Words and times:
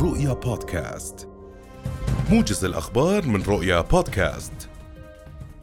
رؤيا 0.00 0.32
بودكاست. 0.32 1.28
موجز 2.30 2.64
الأخبار 2.64 3.26
من 3.26 3.42
رؤيا 3.42 3.80
بودكاست. 3.80 4.52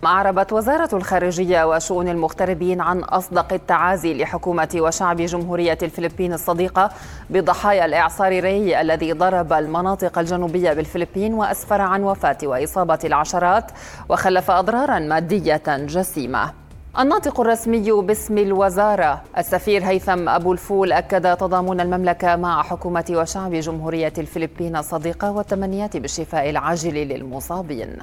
أعربت 0.05 0.53
وزارة 0.53 0.95
الخارجية 0.95 1.69
وشؤون 1.69 2.07
المغتربين 2.07 2.81
عن 2.81 2.99
أصدق 2.99 3.53
التعازي 3.53 4.13
لحكومة 4.13 4.69
وشعب 4.75 5.17
جمهورية 5.17 5.77
الفلبين 5.83 6.33
الصديقة 6.33 6.89
بضحايا 7.29 7.85
الإعصار 7.85 8.39
ري 8.43 8.81
الذي 8.81 9.13
ضرب 9.13 9.53
المناطق 9.53 10.19
الجنوبية 10.19 10.73
بالفلبين 10.73 11.33
وأسفر 11.33 11.81
عن 11.81 12.03
وفاة 12.03 12.37
وإصابة 12.43 12.99
العشرات 13.03 13.71
وخلف 14.09 14.51
أضرارا 14.51 14.99
مادية 14.99 15.63
جسيمة. 15.67 16.66
الناطق 16.99 17.39
الرسمي 17.39 17.91
باسم 17.91 18.37
الوزارة 18.37 19.21
السفير 19.37 19.83
هيثم 19.83 20.29
أبو 20.29 20.53
الفول 20.53 20.91
أكد 20.91 21.37
تضامن 21.37 21.79
المملكة 21.79 22.35
مع 22.35 22.63
حكومة 22.63 23.05
وشعب 23.09 23.53
جمهورية 23.53 24.13
الفلبين 24.17 24.75
الصديقة 24.75 25.31
والتمنيات 25.31 25.97
بالشفاء 25.97 26.49
العاجل 26.49 26.93
للمصابين. 26.93 27.97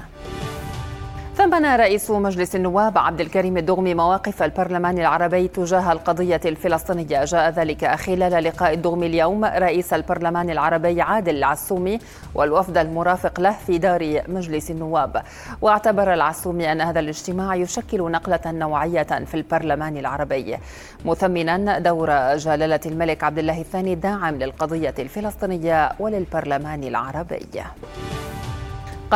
ثمن 1.35 1.65
رئيس 1.65 2.11
مجلس 2.11 2.55
النواب 2.55 2.97
عبد 2.97 3.21
الكريم 3.21 3.57
الدغمي 3.57 3.93
مواقف 3.93 4.43
البرلمان 4.43 4.99
العربي 4.99 5.47
تجاه 5.47 5.91
القضية 5.91 6.39
الفلسطينية. 6.45 7.23
جاء 7.23 7.49
ذلك 7.49 7.85
خلال 7.95 8.43
لقاء 8.43 8.73
الدغمي 8.73 9.07
اليوم. 9.07 9.45
رئيس 9.45 9.93
البرلمان 9.93 10.49
العربي 10.49 11.01
عادل 11.01 11.35
العسومي 11.37 11.99
والوفد 12.35 12.77
المرافق 12.77 13.39
له 13.39 13.55
في 13.67 13.77
دار 13.77 14.21
مجلس 14.27 14.71
النواب. 14.71 15.23
واعتبر 15.61 16.13
العسومي 16.13 16.71
أن 16.71 16.81
هذا 16.81 16.99
الاجتماع 16.99 17.55
يشكل 17.55 18.11
نقلة 18.11 18.51
نوعية 18.51 19.03
في 19.03 19.33
البرلمان 19.33 19.97
العربي. 19.97 20.57
مثمنا 21.05 21.79
دور 21.79 22.35
جلالة 22.35 22.79
الملك 22.85 23.23
عبد 23.23 23.39
الله 23.39 23.61
الثاني 23.61 23.93
الداعم 23.93 24.35
للقضية 24.35 24.95
الفلسطينية 24.99 25.91
وللبرلمان 25.99 26.83
العربي. 26.83 27.45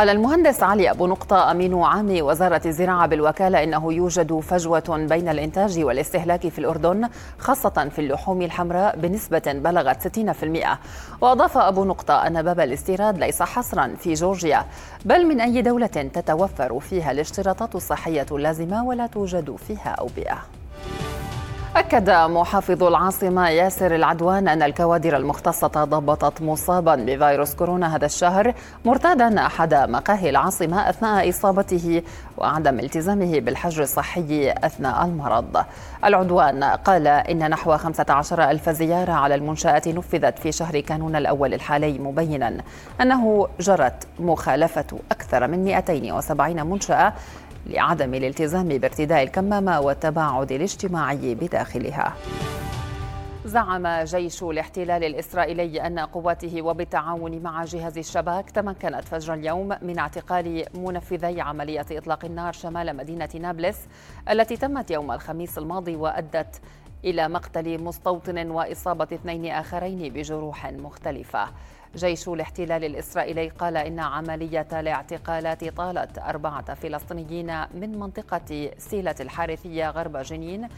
قال 0.00 0.08
المهندس 0.08 0.62
علي 0.62 0.90
أبو 0.90 1.06
نقطة 1.06 1.50
أمين 1.50 1.82
عام 1.82 2.22
وزارة 2.22 2.60
الزراعة 2.66 3.06
بالوكالة 3.06 3.64
إنه 3.64 3.92
يوجد 3.92 4.40
فجوة 4.40 5.06
بين 5.10 5.28
الإنتاج 5.28 5.84
والاستهلاك 5.84 6.48
في 6.48 6.58
الأردن 6.58 7.08
خاصة 7.38 7.88
في 7.90 7.98
اللحوم 7.98 8.42
الحمراء 8.42 8.96
بنسبة 8.96 9.42
بلغت 9.46 10.18
60% 10.18 10.66
وأضاف 11.20 11.58
أبو 11.58 11.84
نقطة 11.84 12.26
أن 12.26 12.42
باب 12.42 12.60
الاستيراد 12.60 13.18
ليس 13.18 13.42
حصرا 13.42 13.94
في 13.98 14.14
جورجيا 14.14 14.64
بل 15.04 15.26
من 15.26 15.40
أي 15.40 15.62
دولة 15.62 15.86
تتوفر 15.86 16.80
فيها 16.80 17.10
الاشتراطات 17.10 17.74
الصحية 17.74 18.26
اللازمة 18.32 18.84
ولا 18.84 19.06
توجد 19.06 19.56
فيها 19.56 19.90
أوبئة. 19.90 20.59
أكد 21.76 22.10
محافظ 22.10 22.82
العاصمة 22.82 23.48
ياسر 23.48 23.94
العدوان 23.94 24.48
أن 24.48 24.62
الكوادر 24.62 25.16
المختصة 25.16 25.68
ضبطت 25.68 26.42
مصابا 26.42 26.94
بفيروس 26.94 27.54
كورونا 27.54 27.96
هذا 27.96 28.06
الشهر 28.06 28.54
مرتادا 28.84 29.46
أحد 29.46 29.74
مقاهي 29.74 30.30
العاصمة 30.30 30.90
أثناء 30.90 31.28
إصابته 31.28 32.02
وعدم 32.38 32.80
التزامه 32.80 33.40
بالحجر 33.40 33.82
الصحي 33.82 34.54
أثناء 34.64 35.04
المرض. 35.04 35.64
العدوان 36.04 36.64
قال 36.64 37.06
إن 37.06 37.50
نحو 37.50 37.76
15 37.76 38.50
ألف 38.50 38.68
زيارة 38.70 39.12
على 39.12 39.34
المنشآت 39.34 39.88
نفذت 39.88 40.38
في 40.38 40.52
شهر 40.52 40.80
كانون 40.80 41.16
الأول 41.16 41.54
الحالي 41.54 41.98
مبينا 41.98 42.56
أنه 43.00 43.48
جرت 43.60 44.06
مخالفة 44.20 44.98
أكثر 45.10 45.46
من 45.46 45.64
270 45.64 46.66
منشأة 46.66 47.12
لعدم 47.70 48.14
الالتزام 48.14 48.68
بارتداء 48.68 49.22
الكمامة 49.22 49.80
والتباعد 49.80 50.52
الاجتماعي 50.52 51.34
بداخلها. 51.34 52.14
زعم 53.44 53.86
جيش 54.04 54.42
الاحتلال 54.42 55.04
الإسرائيلي 55.04 55.86
أن 55.86 55.98
قواته 55.98 56.62
وبالتعاون 56.62 57.42
مع 57.42 57.64
جهاز 57.64 57.98
الشباك 57.98 58.50
تمكنت 58.50 59.04
فجر 59.04 59.34
اليوم 59.34 59.68
من 59.82 59.98
اعتقال 59.98 60.64
منفذي 60.74 61.40
عملية 61.40 61.86
إطلاق 61.90 62.24
النار 62.24 62.52
شمال 62.52 62.96
مدينة 62.96 63.28
نابلس 63.40 63.78
التي 64.30 64.56
تمت 64.56 64.90
يوم 64.90 65.12
الخميس 65.12 65.58
الماضي 65.58 65.96
وأدت 65.96 66.60
إلى 67.04 67.28
مقتل 67.28 67.82
مستوطن 67.82 68.50
وإصابة 68.50 69.08
اثنين 69.12 69.46
آخرين 69.46 70.12
بجروح 70.12 70.66
مختلفة. 70.72 71.48
جيش 71.96 72.28
الاحتلال 72.28 72.84
الإسرائيلي 72.84 73.48
قال 73.48 73.76
إن 73.76 73.98
عملية 73.98 74.68
الاعتقالات 74.72 75.64
طالت 75.64 76.18
أربعة 76.18 76.74
فلسطينيين 76.74 77.60
من 77.74 77.98
منطقة 77.98 78.70
سيلة 78.78 79.14
الحارثية 79.20 79.90
غرب 79.90 80.16
جنين 80.16 80.68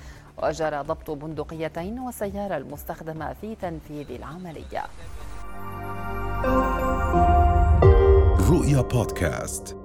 وجرى 0.42 0.80
ضبط 0.80 1.10
بندقيتين 1.10 1.98
والسيارة 1.98 2.56
المستخدمة 2.56 3.32
في 3.32 3.54
تنفيذ 3.54 4.10
العملية. 4.10 4.82
رؤيا 8.50 8.80
بودكاست. 8.80 9.81